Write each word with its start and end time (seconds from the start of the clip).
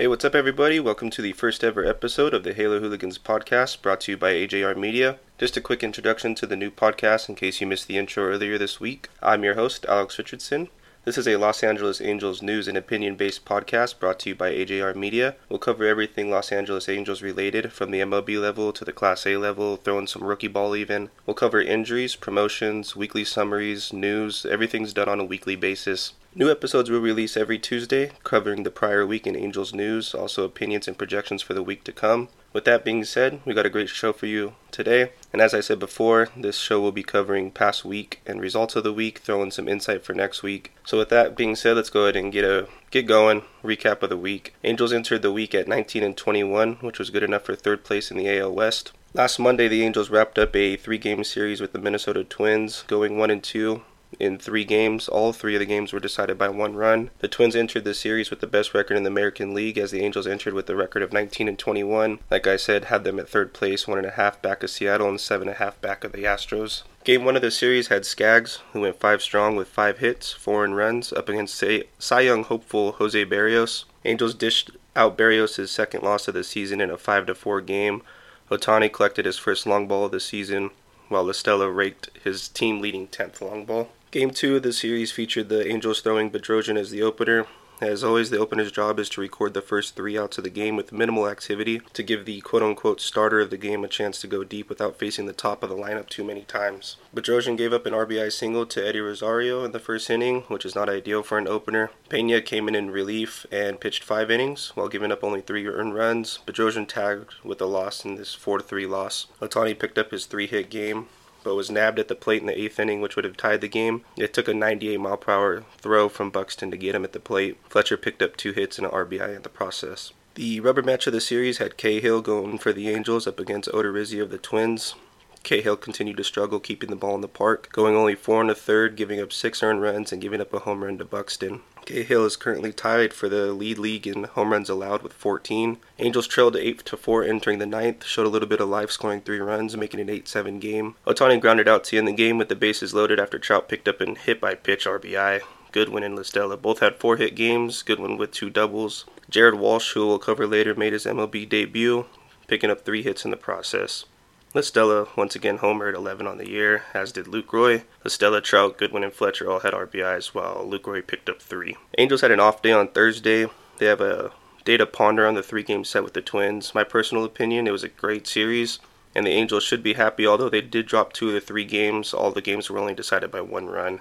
Hey, 0.00 0.06
what's 0.06 0.24
up, 0.24 0.34
everybody? 0.34 0.80
Welcome 0.80 1.10
to 1.10 1.20
the 1.20 1.34
first 1.34 1.62
ever 1.62 1.84
episode 1.84 2.32
of 2.32 2.42
the 2.42 2.54
Halo 2.54 2.80
Hooligans 2.80 3.18
podcast 3.18 3.82
brought 3.82 4.00
to 4.00 4.12
you 4.12 4.16
by 4.16 4.32
AJR 4.32 4.74
Media. 4.74 5.18
Just 5.36 5.58
a 5.58 5.60
quick 5.60 5.82
introduction 5.82 6.34
to 6.36 6.46
the 6.46 6.56
new 6.56 6.70
podcast 6.70 7.28
in 7.28 7.34
case 7.34 7.60
you 7.60 7.66
missed 7.66 7.86
the 7.86 7.98
intro 7.98 8.24
earlier 8.24 8.56
this 8.56 8.80
week. 8.80 9.10
I'm 9.22 9.44
your 9.44 9.56
host, 9.56 9.84
Alex 9.86 10.16
Richardson. 10.16 10.70
This 11.04 11.18
is 11.18 11.28
a 11.28 11.36
Los 11.36 11.62
Angeles 11.62 12.00
Angels 12.00 12.40
news 12.40 12.66
and 12.66 12.78
opinion 12.78 13.16
based 13.16 13.44
podcast 13.44 13.98
brought 13.98 14.20
to 14.20 14.30
you 14.30 14.34
by 14.34 14.52
AJR 14.52 14.96
Media. 14.96 15.36
We'll 15.50 15.58
cover 15.58 15.84
everything 15.84 16.30
Los 16.30 16.50
Angeles 16.50 16.88
Angels 16.88 17.20
related, 17.20 17.70
from 17.70 17.90
the 17.90 18.00
MLB 18.00 18.40
level 18.40 18.72
to 18.72 18.86
the 18.86 18.94
Class 18.94 19.26
A 19.26 19.36
level, 19.36 19.76
throwing 19.76 20.06
some 20.06 20.24
rookie 20.24 20.48
ball 20.48 20.74
even. 20.74 21.10
We'll 21.26 21.34
cover 21.34 21.60
injuries, 21.60 22.16
promotions, 22.16 22.96
weekly 22.96 23.26
summaries, 23.26 23.92
news, 23.92 24.46
everything's 24.46 24.94
done 24.94 25.10
on 25.10 25.20
a 25.20 25.24
weekly 25.24 25.56
basis. 25.56 26.14
New 26.32 26.48
episodes 26.48 26.88
will 26.88 27.00
release 27.00 27.36
every 27.36 27.58
Tuesday, 27.58 28.12
covering 28.22 28.62
the 28.62 28.70
prior 28.70 29.04
week 29.04 29.26
in 29.26 29.34
Angels 29.34 29.74
news, 29.74 30.14
also 30.14 30.44
opinions 30.44 30.86
and 30.86 30.96
projections 30.96 31.42
for 31.42 31.54
the 31.54 31.62
week 31.62 31.82
to 31.82 31.90
come. 31.90 32.28
With 32.52 32.64
that 32.66 32.84
being 32.84 33.02
said, 33.02 33.40
we 33.44 33.52
got 33.52 33.66
a 33.66 33.70
great 33.70 33.88
show 33.88 34.12
for 34.12 34.26
you 34.26 34.54
today. 34.70 35.10
And 35.32 35.42
as 35.42 35.54
I 35.54 35.58
said 35.58 35.80
before, 35.80 36.28
this 36.36 36.56
show 36.56 36.80
will 36.80 36.92
be 36.92 37.02
covering 37.02 37.50
past 37.50 37.84
week 37.84 38.20
and 38.26 38.40
results 38.40 38.76
of 38.76 38.84
the 38.84 38.92
week, 38.92 39.18
throwing 39.18 39.50
some 39.50 39.66
insight 39.66 40.04
for 40.04 40.14
next 40.14 40.44
week. 40.44 40.72
So 40.84 40.98
with 40.98 41.08
that 41.08 41.36
being 41.36 41.56
said, 41.56 41.74
let's 41.74 41.90
go 41.90 42.04
ahead 42.04 42.14
and 42.14 42.32
get 42.32 42.44
a 42.44 42.68
get 42.92 43.08
going. 43.08 43.42
Recap 43.64 44.00
of 44.04 44.10
the 44.10 44.16
week. 44.16 44.54
Angels 44.62 44.92
entered 44.92 45.22
the 45.22 45.32
week 45.32 45.52
at 45.52 45.66
19 45.66 46.04
and 46.04 46.16
21, 46.16 46.74
which 46.74 47.00
was 47.00 47.10
good 47.10 47.24
enough 47.24 47.42
for 47.42 47.56
third 47.56 47.82
place 47.82 48.08
in 48.08 48.16
the 48.16 48.38
AL 48.38 48.52
West. 48.52 48.92
Last 49.14 49.40
Monday, 49.40 49.66
the 49.66 49.82
Angels 49.82 50.10
wrapped 50.10 50.38
up 50.38 50.54
a 50.54 50.76
three-game 50.76 51.24
series 51.24 51.60
with 51.60 51.72
the 51.72 51.80
Minnesota 51.80 52.22
Twins, 52.22 52.84
going 52.86 53.18
one 53.18 53.30
and 53.30 53.42
two 53.42 53.82
in 54.18 54.38
three 54.38 54.64
games. 54.64 55.08
All 55.08 55.32
three 55.32 55.54
of 55.54 55.60
the 55.60 55.66
games 55.66 55.92
were 55.92 56.00
decided 56.00 56.36
by 56.36 56.48
one 56.48 56.74
run. 56.74 57.10
The 57.20 57.28
Twins 57.28 57.54
entered 57.54 57.84
the 57.84 57.94
series 57.94 58.30
with 58.30 58.40
the 58.40 58.46
best 58.46 58.74
record 58.74 58.96
in 58.96 59.04
the 59.04 59.10
American 59.10 59.54
League, 59.54 59.78
as 59.78 59.90
the 59.90 60.02
Angels 60.02 60.26
entered 60.26 60.54
with 60.54 60.68
a 60.68 60.76
record 60.76 61.02
of 61.02 61.12
19 61.12 61.48
and 61.48 61.58
21. 61.58 62.18
Like 62.30 62.46
I 62.46 62.56
said, 62.56 62.86
had 62.86 63.04
them 63.04 63.18
at 63.18 63.28
third 63.28 63.52
place, 63.52 63.86
one 63.86 63.98
and 63.98 64.06
a 64.06 64.12
half 64.12 64.42
back 64.42 64.62
of 64.62 64.70
Seattle 64.70 65.08
and 65.08 65.20
seven 65.20 65.48
and 65.48 65.56
a 65.56 65.58
half 65.58 65.80
back 65.80 66.04
of 66.04 66.12
the 66.12 66.24
Astros. 66.24 66.82
Game 67.04 67.24
one 67.24 67.36
of 67.36 67.42
the 67.42 67.50
series 67.50 67.88
had 67.88 68.04
Skaggs, 68.04 68.58
who 68.72 68.80
went 68.82 69.00
five 69.00 69.22
strong 69.22 69.56
with 69.56 69.68
five 69.68 69.98
hits, 69.98 70.32
four 70.32 70.64
in 70.64 70.74
runs, 70.74 71.12
up 71.12 71.28
against 71.28 71.62
Cy 71.98 72.20
Young 72.20 72.44
hopeful 72.44 72.92
Jose 72.92 73.24
Berrios. 73.24 73.84
Angels 74.04 74.34
dished 74.34 74.70
out 74.96 75.16
Berrios' 75.16 75.68
second 75.68 76.02
loss 76.02 76.28
of 76.28 76.34
the 76.34 76.44
season 76.44 76.80
in 76.80 76.90
a 76.90 76.98
5 76.98 77.36
4 77.36 77.60
game. 77.60 78.02
Ohtani 78.50 78.92
collected 78.92 79.24
his 79.24 79.38
first 79.38 79.66
long 79.66 79.86
ball 79.86 80.06
of 80.06 80.12
the 80.12 80.20
season, 80.20 80.70
while 81.08 81.24
La 81.24 81.32
Stella 81.32 81.70
raked 81.70 82.10
his 82.22 82.48
team 82.48 82.80
leading 82.80 83.06
10th 83.08 83.40
long 83.40 83.64
ball. 83.64 83.88
Game 84.10 84.30
two 84.32 84.56
of 84.56 84.64
the 84.64 84.72
series 84.72 85.12
featured 85.12 85.48
the 85.48 85.68
Angels 85.68 86.00
throwing 86.00 86.32
Bedrosian 86.32 86.76
as 86.76 86.90
the 86.90 87.00
opener. 87.00 87.46
As 87.80 88.02
always, 88.02 88.28
the 88.28 88.40
opener's 88.40 88.72
job 88.72 88.98
is 88.98 89.08
to 89.10 89.20
record 89.20 89.54
the 89.54 89.62
first 89.62 89.94
three 89.94 90.18
outs 90.18 90.36
of 90.36 90.42
the 90.42 90.50
game 90.50 90.74
with 90.74 90.90
minimal 90.90 91.28
activity 91.28 91.80
to 91.92 92.02
give 92.02 92.24
the 92.24 92.40
quote 92.40 92.64
unquote 92.64 93.00
starter 93.00 93.38
of 93.38 93.50
the 93.50 93.56
game 93.56 93.84
a 93.84 93.88
chance 93.88 94.20
to 94.20 94.26
go 94.26 94.42
deep 94.42 94.68
without 94.68 94.98
facing 94.98 95.26
the 95.26 95.32
top 95.32 95.62
of 95.62 95.70
the 95.70 95.76
lineup 95.76 96.08
too 96.08 96.24
many 96.24 96.42
times. 96.42 96.96
Bedrosian 97.14 97.56
gave 97.56 97.72
up 97.72 97.86
an 97.86 97.92
RBI 97.92 98.32
single 98.32 98.66
to 98.66 98.84
Eddie 98.84 98.98
Rosario 98.98 99.62
in 99.62 99.70
the 99.70 99.78
first 99.78 100.10
inning, 100.10 100.40
which 100.48 100.64
is 100.64 100.74
not 100.74 100.88
ideal 100.88 101.22
for 101.22 101.38
an 101.38 101.46
opener. 101.46 101.92
Pena 102.08 102.40
came 102.40 102.66
in 102.66 102.74
in 102.74 102.90
relief 102.90 103.46
and 103.52 103.80
pitched 103.80 104.02
five 104.02 104.28
innings 104.28 104.72
while 104.74 104.88
giving 104.88 105.12
up 105.12 105.22
only 105.22 105.40
three 105.40 105.68
earned 105.68 105.94
runs. 105.94 106.40
Bedrosian 106.48 106.88
tagged 106.88 107.34
with 107.44 107.60
a 107.60 107.66
loss 107.66 108.04
in 108.04 108.16
this 108.16 108.34
4 108.34 108.60
3 108.60 108.86
loss. 108.86 109.28
Ohtani 109.40 109.78
picked 109.78 109.98
up 109.98 110.10
his 110.10 110.26
three 110.26 110.48
hit 110.48 110.68
game 110.68 111.06
but 111.42 111.54
was 111.54 111.70
nabbed 111.70 111.98
at 111.98 112.08
the 112.08 112.14
plate 112.14 112.40
in 112.40 112.46
the 112.46 112.58
eighth 112.58 112.78
inning, 112.78 113.00
which 113.00 113.16
would 113.16 113.24
have 113.24 113.36
tied 113.36 113.60
the 113.60 113.68
game. 113.68 114.04
It 114.16 114.32
took 114.32 114.48
a 114.48 114.54
98 114.54 114.98
mile 114.98 115.16
per 115.16 115.32
hour 115.32 115.64
throw 115.78 116.08
from 116.08 116.30
Buxton 116.30 116.70
to 116.70 116.76
get 116.76 116.94
him 116.94 117.04
at 117.04 117.12
the 117.12 117.20
plate. 117.20 117.58
Fletcher 117.68 117.96
picked 117.96 118.22
up 118.22 118.36
two 118.36 118.52
hits 118.52 118.78
and 118.78 118.86
an 118.86 118.92
RBI 118.92 119.36
in 119.36 119.42
the 119.42 119.48
process. 119.48 120.12
The 120.34 120.60
rubber 120.60 120.82
match 120.82 121.06
of 121.06 121.12
the 121.12 121.20
series 121.20 121.58
had 121.58 121.76
Cahill 121.76 122.22
going 122.22 122.58
for 122.58 122.72
the 122.72 122.88
Angels 122.88 123.26
up 123.26 123.40
against 123.40 123.70
Odorizzi 123.70 124.22
of 124.22 124.30
the 124.30 124.38
Twins. 124.38 124.94
Cahill 125.42 125.76
continued 125.76 126.18
to 126.18 126.24
struggle 126.24 126.60
keeping 126.60 126.90
the 126.90 126.96
ball 126.96 127.14
in 127.14 127.20
the 127.20 127.28
park, 127.28 127.70
going 127.72 127.96
only 127.96 128.14
four 128.14 128.40
and 128.40 128.50
a 128.50 128.54
third, 128.54 128.94
giving 128.94 129.20
up 129.20 129.32
six 129.32 129.62
earned 129.62 129.82
runs 129.82 130.12
and 130.12 130.22
giving 130.22 130.40
up 130.40 130.52
a 130.52 130.60
home 130.60 130.84
run 130.84 130.98
to 130.98 131.04
Buxton. 131.04 131.62
Cahill 131.90 132.24
is 132.24 132.36
currently 132.36 132.72
tied 132.72 133.12
for 133.12 133.28
the 133.28 133.52
lead 133.52 133.76
league 133.76 134.06
in 134.06 134.22
home 134.22 134.52
runs 134.52 134.70
allowed 134.70 135.02
with 135.02 135.12
14. 135.12 135.78
Angels 135.98 136.28
trailed 136.28 136.54
8 136.54 136.84
to 136.84 136.96
4 136.96 137.24
entering 137.24 137.58
the 137.58 137.66
ninth, 137.66 138.04
showed 138.04 138.26
a 138.26 138.28
little 138.28 138.48
bit 138.48 138.60
of 138.60 138.68
life 138.68 138.92
scoring 138.92 139.20
3 139.20 139.40
runs, 139.40 139.76
making 139.76 139.98
an 139.98 140.08
8 140.08 140.28
7 140.28 140.60
game. 140.60 140.94
Ohtani 141.04 141.40
grounded 141.40 141.66
out 141.66 141.82
to 141.84 141.98
end 141.98 142.06
the 142.06 142.12
game 142.12 142.38
with 142.38 142.48
the 142.48 142.54
bases 142.54 142.94
loaded 142.94 143.18
after 143.18 143.40
Trout 143.40 143.68
picked 143.68 143.88
up 143.88 144.00
an 144.00 144.14
hit 144.14 144.40
by 144.40 144.54
pitch 144.54 144.86
RBI. 144.86 145.40
Goodwin 145.72 146.04
and 146.04 146.14
La 146.14 146.22
Stella 146.22 146.56
both 146.56 146.78
had 146.78 146.96
four 146.96 147.16
hit 147.16 147.34
games, 147.34 147.82
Goodwin 147.82 148.16
with 148.16 148.30
two 148.30 148.50
doubles. 148.50 149.04
Jared 149.28 149.56
Walsh, 149.56 149.92
who 149.94 150.06
we'll 150.06 150.20
cover 150.20 150.46
later, 150.46 150.76
made 150.76 150.92
his 150.92 151.06
MLB 151.06 151.48
debut, 151.48 152.06
picking 152.46 152.70
up 152.70 152.84
three 152.84 153.02
hits 153.02 153.24
in 153.24 153.32
the 153.32 153.36
process. 153.36 154.04
La 154.52 154.62
Stella 154.62 155.06
once 155.14 155.36
again 155.36 155.58
homered 155.58 155.94
11 155.94 156.26
on 156.26 156.36
the 156.36 156.50
year, 156.50 156.82
as 156.92 157.12
did 157.12 157.26
Lucroy. 157.26 157.84
Stella, 158.06 158.40
Trout, 158.40 158.76
Goodwin, 158.76 159.04
and 159.04 159.12
Fletcher 159.12 159.48
all 159.48 159.60
had 159.60 159.72
RBIs, 159.72 160.34
while 160.34 160.66
Lucroy 160.68 161.06
picked 161.06 161.28
up 161.28 161.40
three. 161.40 161.76
Angels 161.98 162.22
had 162.22 162.32
an 162.32 162.40
off 162.40 162.60
day 162.60 162.72
on 162.72 162.88
Thursday. 162.88 163.46
They 163.78 163.86
have 163.86 164.00
a 164.00 164.32
day 164.64 164.76
to 164.76 164.86
ponder 164.86 165.24
on 165.24 165.34
the 165.34 165.44
three 165.44 165.62
game 165.62 165.84
set 165.84 166.02
with 166.02 166.14
the 166.14 166.20
Twins. 166.20 166.74
My 166.74 166.82
personal 166.82 167.22
opinion, 167.22 167.68
it 167.68 167.70
was 167.70 167.84
a 167.84 167.88
great 167.88 168.26
series, 168.26 168.80
and 169.14 169.24
the 169.24 169.30
Angels 169.30 169.62
should 169.62 169.84
be 169.84 169.92
happy, 169.92 170.26
although 170.26 170.48
they 170.48 170.62
did 170.62 170.86
drop 170.86 171.12
two 171.12 171.28
of 171.28 171.34
the 171.34 171.40
three 171.40 171.64
games. 171.64 172.12
All 172.12 172.32
the 172.32 172.42
games 172.42 172.68
were 172.68 172.78
only 172.80 172.94
decided 172.94 173.30
by 173.30 173.42
one 173.42 173.66
run. 173.66 174.00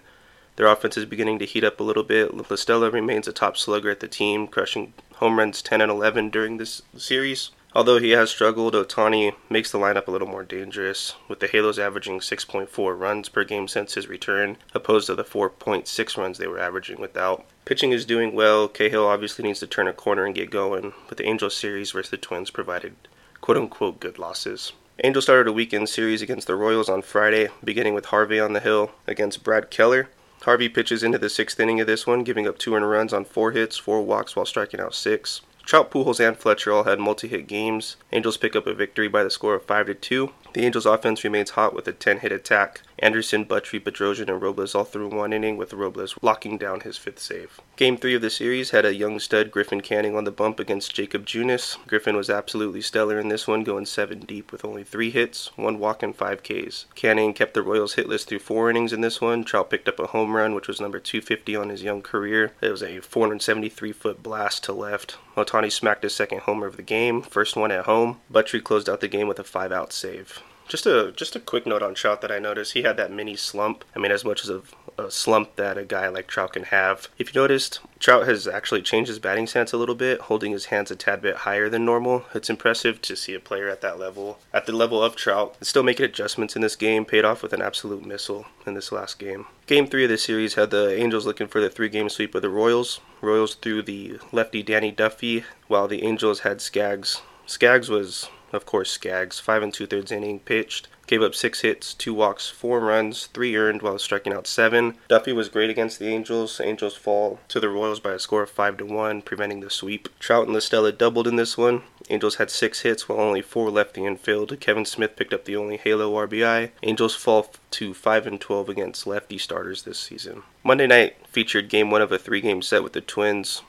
Their 0.56 0.66
offense 0.66 0.98
is 0.98 1.06
beginning 1.06 1.38
to 1.40 1.46
heat 1.46 1.64
up 1.64 1.80
a 1.80 1.84
little 1.84 2.04
bit. 2.04 2.34
La 2.34 2.56
Stella 2.56 2.90
remains 2.90 3.28
a 3.28 3.34
top 3.34 3.56
slugger 3.56 3.92
at 3.92 4.00
the 4.00 4.08
team, 4.08 4.48
crushing 4.48 4.94
home 5.18 5.38
runs 5.38 5.62
10 5.62 5.80
and 5.80 5.92
11 5.92 6.32
during 6.32 6.58
this 6.58 6.82
series. 6.98 7.52
Although 7.76 8.00
he 8.00 8.12
has 8.12 8.32
struggled, 8.32 8.74
Ohtani 8.74 9.36
makes 9.48 9.72
the 9.72 9.78
lineup 9.78 10.08
a 10.08 10.12
little 10.12 10.28
more 10.28 10.44
dangerous, 10.44 11.14
with 11.28 11.40
the 11.40 11.48
Halos 11.48 11.78
averaging 11.78 12.20
6.4 12.20 13.00
runs 13.00 13.30
per 13.30 13.44
game 13.44 13.68
since 13.68 13.94
his 13.94 14.08
return, 14.08 14.58
opposed 14.74 15.06
to 15.06 15.16
the 15.16 15.24
4.6 15.24 16.18
runs 16.18 16.40
they 16.40 16.48
were 16.48 16.60
averaging 16.60 17.00
without. 17.00 17.46
Pitching 17.66 17.92
is 17.92 18.06
doing 18.06 18.34
well. 18.34 18.68
Cahill 18.68 19.06
obviously 19.06 19.44
needs 19.44 19.60
to 19.60 19.68
turn 19.68 19.88
a 19.88 19.94
corner 19.94 20.26
and 20.26 20.34
get 20.34 20.50
going, 20.50 20.94
but 21.08 21.20
the 21.20 21.28
Angels 21.28 21.56
series 21.56 21.92
versus 21.92 22.10
the 22.10 22.18
Twins 22.18 22.50
provided 22.50 22.96
quote 23.40 23.58
unquote 23.58 24.00
good 24.00 24.18
losses. 24.18 24.74
Angels 25.04 25.26
started 25.26 25.48
a 25.48 25.54
weekend 25.54 25.90
series 25.90 26.24
against 26.24 26.48
the 26.48 26.56
Royals 26.56 26.90
on 26.90 27.04
Friday, 27.04 27.50
beginning 27.64 27.94
with 27.94 28.06
Harvey 28.06 28.40
on 28.40 28.54
the 28.54 28.60
hill 28.60 28.92
against 29.06 29.44
Brad 29.44 29.70
Keller. 29.70 30.10
Harvey 30.42 30.70
pitches 30.70 31.04
into 31.04 31.20
the 31.20 31.30
sixth 31.30 31.60
inning 31.60 31.80
of 31.80 31.86
this 31.86 32.08
one, 32.08 32.24
giving 32.24 32.48
up 32.48 32.58
two 32.58 32.74
earned 32.74 32.90
runs 32.90 33.14
on 33.14 33.26
four 33.26 33.52
hits, 33.52 33.78
four 33.78 34.02
walks 34.02 34.36
while 34.36 34.46
striking 34.46 34.80
out 34.80 34.96
six. 34.96 35.42
Trout, 35.70 35.92
Pujols, 35.92 36.20
and 36.20 36.36
Fletcher 36.36 36.72
all 36.72 36.86
had 36.86 37.00
multi-hit 37.00 37.46
games. 37.46 37.96
Angels 38.12 38.38
pick 38.38 38.56
up 38.56 38.66
a 38.66 38.74
victory 38.74 39.08
by 39.08 39.24
the 39.24 39.30
score 39.30 39.54
of 39.54 39.66
5 39.66 39.86
to 39.86 39.94
2. 39.94 40.32
The 40.54 40.66
Angels 40.66 40.88
offense 40.88 41.24
remains 41.24 41.52
hot 41.52 41.76
with 41.76 41.88
a 41.88 41.94
10-hit 41.94 42.32
attack. 42.32 42.82
Anderson, 42.98 43.46
Buttrey, 43.46 43.80
Bedrosian, 43.80 44.30
and 44.30 44.42
Robles 44.42 44.74
all 44.74 44.84
threw 44.84 45.08
one 45.08 45.32
inning 45.32 45.58
with 45.58 45.74
Robles 45.74 46.16
locking 46.24 46.58
down 46.58 46.80
his 46.80 46.98
fifth 46.98 47.20
save. 47.20 47.62
Game 47.76 47.98
3 47.98 48.16
of 48.16 48.24
the 48.24 48.32
series 48.32 48.72
had 48.72 48.84
a 48.84 48.96
young 48.96 49.20
stud 49.20 49.52
Griffin 49.52 49.80
Canning 49.80 50.18
on 50.18 50.24
the 50.24 50.32
bump 50.32 50.60
against 50.60 50.96
Jakob 50.96 51.28
Junis. 51.28 51.78
Griffin 51.86 52.16
was 52.18 52.32
absolutely 52.32 52.82
stellar 52.82 53.20
in 53.20 53.30
this 53.30 53.48
one, 53.48 53.64
going 53.64 53.86
7 53.86 54.22
deep 54.22 54.52
with 54.52 54.66
only 54.66 54.84
3 54.84 55.12
hits, 55.12 55.52
1 55.56 55.78
walk, 55.78 56.02
and 56.02 56.16
5 56.16 56.42
Ks. 56.42 56.88
Canning 56.96 57.32
kept 57.32 57.54
the 57.54 57.62
Royals 57.62 57.94
hitless 57.94 58.26
through 58.26 58.40
4 58.40 58.72
innings 58.72 58.92
in 58.92 59.02
this 59.02 59.22
one. 59.22 59.44
Trout 59.44 59.70
picked 59.70 59.88
up 59.88 60.00
a 60.00 60.08
home 60.08 60.36
run, 60.36 60.56
which 60.56 60.68
was 60.68 60.82
number 60.82 61.00
250 61.00 61.56
on 61.56 61.70
his 61.70 61.84
young 61.84 62.02
career. 62.02 62.54
It 62.60 62.72
was 62.72 62.82
a 62.82 63.02
473-foot 63.02 64.24
blast 64.24 64.64
to 64.64 64.74
left. 64.74 65.20
Ohtani 65.44 65.72
smacked 65.72 66.04
his 66.04 66.14
second 66.14 66.42
homer 66.42 66.68
of 66.68 66.78
the 66.78 66.84
game, 66.84 67.22
first 67.22 67.56
one 67.56 67.72
at 67.72 67.86
home. 67.86 68.20
Buttrey 68.32 68.64
closed 68.64 68.90
out 68.90 69.02
the 69.02 69.08
game 69.08 69.28
with 69.28 69.40
a 69.40 69.44
5-out 69.44 69.94
save. 69.94 70.42
Just 70.70 70.86
a 70.86 71.12
just 71.16 71.36
a 71.36 71.40
quick 71.40 71.66
note 71.66 71.82
on 71.82 71.96
Trout 71.96 72.22
that 72.22 72.32
I 72.32 72.38
noticed 72.38 72.74
he 72.74 72.84
had 72.84 72.96
that 72.98 73.12
mini 73.12 73.36
slump. 73.36 73.84
I 73.96 74.00
mean, 74.00 74.12
as 74.12 74.24
much 74.24 74.44
as 74.44 74.52
a, 74.52 74.62
a, 75.00 75.10
slump 75.10 75.56
that 75.56 75.80
a 75.80 75.84
guy 75.84 76.08
like 76.10 76.28
Trout 76.28 76.54
can 76.54 76.62
have. 76.66 77.08
If 77.18 77.34
you 77.34 77.42
noticed, 77.42 77.80
Trout 77.98 78.28
has 78.28 78.48
actually 78.48 78.84
changed 78.84 79.10
his 79.10 79.18
batting 79.18 79.48
stance 79.48 79.74
a 79.74 79.78
little 79.78 79.96
bit, 79.96 80.22
holding 80.22 80.52
his 80.52 80.66
hands 80.66 80.92
a 80.92 80.96
tad 80.96 81.24
bit 81.24 81.38
higher 81.38 81.70
than 81.70 81.86
normal. 81.86 82.26
It's 82.36 82.52
impressive 82.52 83.02
to 83.02 83.16
see 83.16 83.34
a 83.34 83.40
player 83.40 83.68
at 83.68 83.82
that 83.82 83.98
level, 83.98 84.38
at 84.54 84.68
the 84.68 84.72
level 84.72 85.04
of 85.04 85.16
Trout, 85.16 85.58
still 85.62 85.82
making 85.82 86.06
adjustments 86.06 86.56
in 86.56 86.62
this 86.62 86.76
game. 86.76 87.04
Paid 87.04 87.26
off 87.26 87.42
with 87.42 87.54
an 87.54 87.64
absolute 87.64 88.06
missile 88.06 88.46
in 88.68 88.76
this 88.76 88.92
last 88.92 89.18
game. 89.18 89.48
Game 89.66 89.88
three 89.88 90.04
of 90.04 90.12
the 90.12 90.20
series 90.20 90.54
had 90.54 90.70
the 90.70 90.96
Angels 90.96 91.26
looking 91.26 91.48
for 91.48 91.60
the 91.60 91.72
three-game 91.72 92.10
sweep 92.10 92.36
of 92.36 92.44
the 92.44 92.50
Royals. 92.50 93.00
Royals 93.22 93.56
threw 93.56 93.82
the 93.82 94.20
lefty 94.32 94.62
Danny 94.62 94.92
Duffy, 94.92 95.46
while 95.68 95.88
the 95.88 96.04
Angels 96.04 96.42
had 96.42 96.62
Skaggs. 96.62 97.24
Skaggs 97.48 97.90
was 97.90 98.30
of 98.52 98.66
course, 98.66 98.92
Skaggs, 98.92 99.40
five 99.40 99.64
and 99.64 99.74
two 99.74 99.86
thirds 99.86 100.12
inning 100.12 100.40
pitched, 100.40 100.88
gave 101.08 101.22
up 101.22 101.34
six 101.34 101.62
hits, 101.62 101.94
two 101.94 102.14
walks, 102.14 102.50
four 102.50 102.80
runs, 102.80 103.28
three 103.28 103.56
earned 103.56 103.82
while 103.82 103.98
striking 103.98 104.34
out 104.34 104.48
seven. 104.48 104.96
Duffy 105.08 105.34
was 105.34 105.50
great 105.50 105.70
against 105.70 106.00
the 106.00 106.08
Angels. 106.08 106.60
Angels 106.60 106.96
fall 106.96 107.40
to 107.48 107.60
the 107.60 107.70
Royals 107.70 108.00
by 108.00 108.14
a 108.14 108.20
score 108.20 108.44
of 108.44 108.50
five 108.50 108.78
to 108.78 108.86
one, 108.86 109.22
preventing 109.22 109.60
the 109.60 109.70
sweep. 109.70 110.10
Trout 110.20 110.46
and 110.46 110.54
La 110.54 110.60
Stella 110.60 110.92
doubled 110.92 111.28
in 111.28 111.36
this 111.36 111.58
one. 111.58 111.84
Angels 112.10 112.36
had 112.36 112.50
six 112.50 112.82
hits 112.82 113.08
while 113.08 113.20
only 113.20 113.42
four 113.42 113.70
left 113.70 113.94
the 113.94 114.06
infield. 114.06 114.60
Kevan 114.60 114.86
Smith 114.86 115.16
picked 115.16 115.34
up 115.34 115.46
the 115.46 115.56
only 115.56 115.78
Halo 115.78 116.14
RBI. 116.26 116.72
Angels 116.84 117.16
fall 117.16 117.52
to 117.72 117.94
5 117.94 118.28
and 118.28 118.42
12 118.42 118.70
against 118.70 119.08
lefty 119.08 119.38
starters 119.38 119.84
this 119.84 120.00
season. 120.00 120.44
Monday 120.64 120.88
night 120.88 121.16
featured 121.28 121.70
game 121.70 121.92
one 121.92 122.02
of 122.02 122.12
a 122.12 122.18
three 122.18 122.42
game 122.42 122.62
set 122.62 122.84
with 122.84 122.94
the 122.94 123.02
Twins 123.02 123.62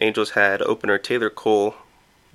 Angels 0.00 0.30
had 0.30 0.60
opener 0.62 0.98
Taylor 0.98 1.30
Cole 1.30 1.76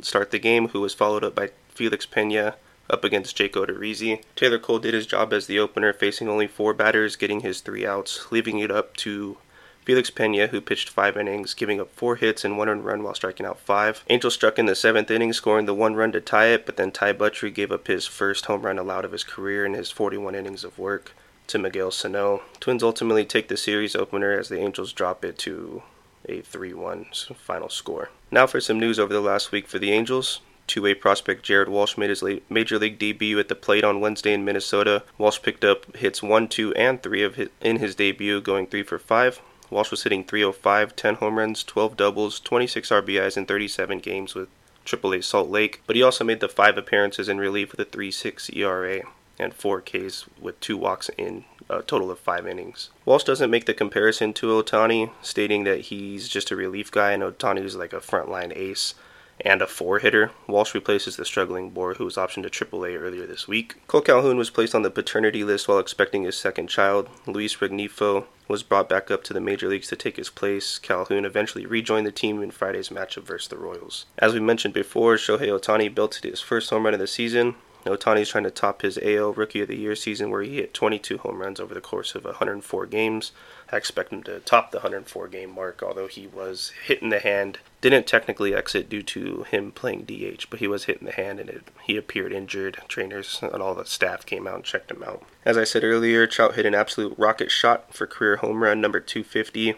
start 0.02 0.32
the 0.32 0.40
game, 0.40 0.70
who 0.70 0.80
was 0.80 0.94
followed 0.94 1.24
up 1.24 1.36
by 1.36 1.52
Felix 1.80 2.06
Pena 2.06 2.56
up 2.90 3.06
against 3.06 3.38
Jake 3.38 3.54
Odorizzi. 3.54 4.22
Taylor 4.36 4.60
Cole 4.60 4.80
did 4.80 4.94
his 4.94 5.06
job 5.06 5.32
as 5.32 5.48
the 5.48 5.60
opener, 5.60 5.94
facing 5.94 6.28
only 6.28 6.46
four 6.46 6.74
batters, 6.74 7.16
getting 7.16 7.40
his 7.40 7.62
three 7.62 7.88
outs, 7.88 8.34
leaving 8.34 8.60
it 8.60 8.70
up 8.70 8.98
to 8.98 9.38
Felix 9.86 10.10
Pena, 10.10 10.48
who 10.48 10.60
pitched 10.60 10.90
five 10.90 11.16
innings, 11.16 11.54
giving 11.54 11.80
up 11.80 11.90
four 11.96 12.18
hits 12.18 12.44
and 12.44 12.58
one 12.58 12.84
run 12.84 13.02
while 13.02 13.16
striking 13.16 13.46
out 13.46 13.62
five. 13.62 14.04
Angel 14.10 14.30
struck 14.30 14.60
in 14.60 14.66
the 14.66 14.76
seventh 14.76 15.10
inning, 15.10 15.32
scoring 15.32 15.68
the 15.68 15.74
one 15.74 15.96
run 15.96 16.12
to 16.12 16.20
tie 16.20 16.48
it, 16.48 16.66
but 16.66 16.76
then 16.76 16.92
Ty 16.92 17.14
Buttrey 17.14 17.54
gave 17.54 17.72
up 17.72 17.88
his 17.88 18.06
first 18.06 18.48
home 18.48 18.64
run 18.64 18.78
allowed 18.78 19.06
of 19.06 19.14
his 19.14 19.24
career 19.24 19.66
in 19.66 19.74
his 19.74 19.90
41 19.90 20.36
innings 20.36 20.66
of 20.66 20.78
work 20.78 21.16
to 21.48 21.58
Miguel 21.58 21.92
Sano. 21.92 22.42
Twins 22.60 22.84
ultimately 22.84 23.24
take 23.24 23.48
the 23.48 23.56
series 23.56 23.96
opener 23.96 24.38
as 24.38 24.50
the 24.50 24.60
Angels 24.60 24.92
drop 24.92 25.24
it 25.24 25.38
to 25.38 25.82
a 26.28 26.42
3 26.42 26.74
1 26.74 27.06
final 27.38 27.70
score. 27.70 28.10
Now 28.32 28.48
for 28.48 28.60
some 28.60 28.82
news 28.82 29.00
over 29.00 29.14
the 29.14 29.22
last 29.22 29.54
week 29.54 29.66
for 29.66 29.80
the 29.80 29.94
Angels. 29.94 30.42
Two-way 30.70 30.94
prospect 30.94 31.42
Jared 31.42 31.68
Walsh 31.68 31.98
made 31.98 32.12
his 32.12 32.24
major 32.48 32.78
league 32.78 33.00
debut 33.00 33.40
at 33.40 33.48
the 33.48 33.56
plate 33.56 33.84
on 33.84 34.00
Wednesday 34.00 34.34
in 34.34 34.46
Minnesota. 34.46 35.02
Walsh 35.18 35.42
picked 35.42 35.66
up 35.66 35.96
hits 35.96 36.22
1, 36.22 36.48
2, 36.48 36.76
and 36.76 37.02
3 37.02 37.24
of 37.24 37.36
his, 37.36 37.50
in 37.60 37.78
his 37.78 37.96
debut, 37.96 38.40
going 38.40 38.68
3 38.68 38.84
for 38.84 39.00
5. 39.00 39.42
Walsh 39.72 39.90
was 39.90 40.04
hitting 40.04 40.24
305, 40.24 40.96
10 40.96 41.16
home 41.16 41.40
runs, 41.40 41.64
12 41.64 41.98
doubles, 41.98 42.40
26 42.40 42.90
RBIs 42.90 43.36
in 43.36 43.48
37 43.48 43.98
games 43.98 44.36
with 44.36 44.48
AAA 44.86 45.24
Salt 45.24 45.50
Lake, 45.50 45.82
but 45.88 45.96
he 45.96 46.04
also 46.04 46.24
made 46.24 46.40
the 46.40 46.48
five 46.48 46.78
appearances 46.78 47.28
in 47.28 47.40
relief 47.40 47.72
with 47.72 47.80
a 47.80 47.86
3.6 47.86 48.56
ERA 48.56 49.02
and 49.40 49.56
4 49.56 49.82
Ks 49.82 50.26
with 50.40 50.60
two 50.60 50.78
walks 50.78 51.10
in 51.18 51.46
a 51.68 51.82
total 51.82 52.12
of 52.12 52.20
five 52.20 52.46
innings. 52.46 52.92
Walsh 53.06 53.24
doesn't 53.24 53.50
make 53.50 53.66
the 53.66 53.74
comparison 53.74 54.34
to 54.34 54.48
Ohtani, 54.48 55.10
stating 55.24 55.64
that 55.64 55.82
he's 55.82 56.30
just 56.30 56.52
a 56.52 56.56
relief 56.56 56.92
guy 56.92 57.14
and 57.14 57.24
Ohtani 57.24 57.64
is 57.64 57.76
like 57.76 57.94
a 57.94 58.00
frontline 58.00 58.56
ace 58.56 58.94
and 59.42 59.62
a 59.62 59.68
four 59.68 60.00
hitter. 60.00 60.32
Walsh 60.48 60.74
replaces 60.74 61.16
the 61.16 61.26
struggling 61.26 61.70
Bour, 61.70 61.96
who 61.96 62.06
was 62.06 62.16
optioned 62.16 62.50
to 62.50 62.66
AAA 62.66 63.00
earlier 63.00 63.26
this 63.26 63.48
week. 63.48 63.76
Cole 63.88 64.02
Calhoun 64.02 64.38
was 64.38 64.50
placed 64.50 64.76
on 64.76 64.82
the 64.82 64.90
paternity 64.90 65.44
list 65.44 65.68
while 65.68 65.80
expecting 65.80 66.24
his 66.24 66.38
second 66.38 66.68
child. 66.68 67.10
Luis 67.26 67.56
Rengifo 67.58 68.26
was 68.48 68.64
brought 68.64 68.90
back 68.90 69.12
up 69.12 69.24
to 69.24 69.34
the 69.34 69.40
major 69.40 69.70
leagues 69.70 69.88
to 69.88 69.96
take 69.96 70.18
his 70.18 70.30
place. 70.30 70.80
Calhoun 70.80 71.24
eventually 71.24 71.66
rejoined 71.66 72.08
the 72.08 72.12
team 72.12 72.42
in 72.42 72.52
Friday's 72.52 72.90
matchup 72.90 73.24
versus 73.24 73.48
the 73.48 73.58
Royals. 73.58 74.06
As 74.18 74.34
we 74.34 74.40
mentioned 74.40 74.74
before, 74.74 75.16
Shohei 75.16 75.48
Ohtani 75.48 75.94
built 75.94 76.16
his 76.16 76.42
first 76.42 76.70
home 76.70 76.86
run 76.86 76.94
of 76.94 77.00
the 77.00 77.08
season. 77.08 77.56
Ohtani 77.86 78.22
is 78.22 78.30
trying 78.30 78.44
to 78.44 78.52
top 78.52 78.82
his 78.82 79.00
AL 79.02 79.34
Rookie 79.34 79.62
of 79.62 79.70
the 79.70 79.78
Year 79.78 79.96
season 79.96 80.30
where 80.30 80.42
he 80.42 80.58
hit 80.58 80.74
22 80.74 81.20
home 81.20 81.40
runs 81.40 81.60
over 81.60 81.74
the 81.74 81.82
course 81.82 82.14
of 82.14 82.26
104 82.26 82.86
games. 82.88 83.32
I 83.72 83.78
expect 83.78 84.12
him 84.12 84.24
to 84.24 84.40
top 84.42 84.72
the 84.72 84.80
104 84.80 85.28
game 85.30 85.52
mark, 85.52 85.82
although 85.82 86.08
he 86.08 86.28
was 86.28 86.74
hit 86.86 87.02
in 87.02 87.10
the 87.10 87.20
hand. 87.20 87.60
Didn't 87.82 88.08
technically 88.08 88.54
exit 88.54 88.90
due 88.90 89.04
to 89.04 89.44
him 89.44 89.72
playing 89.72 90.04
DH, 90.04 90.50
but 90.50 90.60
he 90.60 90.68
was 90.68 90.86
hit 90.86 90.98
in 90.98 91.06
the 91.06 91.14
hand 91.14 91.40
and 91.40 91.50
it, 91.50 91.64
he 91.84 91.96
appeared 91.96 92.34
injured. 92.34 92.80
Trainers 92.90 93.40
and 93.42 93.62
all 93.62 93.76
the 93.76 93.86
staff 93.86 94.26
came 94.26 94.46
out 94.46 94.56
and 94.56 94.64
checked 94.66 94.92
him 94.92 95.04
out. 95.04 95.24
As 95.46 95.58
I 95.58 95.64
said 95.64 95.84
earlier, 95.86 96.28
Trout 96.28 96.56
hit 96.56 96.66
an 96.66 96.76
absolute 96.76 97.18
rocket 97.18 97.50
shot 97.50 97.94
for 97.94 98.06
career 98.06 98.38
home 98.38 98.62
run 98.62 98.82
number 98.82 99.00
250, 99.00 99.76